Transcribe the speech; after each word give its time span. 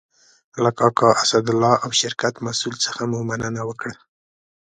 له 0.63 0.69
کاکا 0.79 1.09
اسدالله 1.23 1.73
او 1.83 1.89
شرکت 2.01 2.33
مسئول 2.45 2.75
څخه 2.85 3.01
مو 3.11 3.19
مننه 3.29 3.61
وکړه. 3.69 3.95